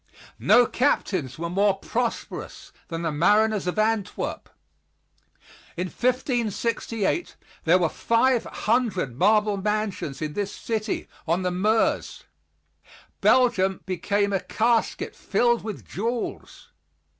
No 0.39 0.65
captains 0.65 1.37
were 1.37 1.47
more 1.51 1.75
prosperous 1.77 2.71
than 2.87 3.03
the 3.03 3.11
mariners 3.11 3.67
of 3.67 3.77
Antwerp. 3.77 4.49
In 5.77 5.89
1568 5.89 7.35
there 7.65 7.77
were 7.77 7.87
500 7.87 9.15
marble 9.15 9.57
mansions 9.57 10.19
in 10.19 10.33
this 10.33 10.51
city 10.51 11.07
on 11.27 11.43
the 11.43 11.51
Meuse. 11.51 12.23
Belgium 13.21 13.81
became 13.85 14.33
a 14.33 14.39
casket 14.39 15.15
filled 15.15 15.63
with 15.63 15.87
jewels. 15.87 16.69